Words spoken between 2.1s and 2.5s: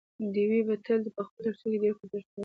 کاوه،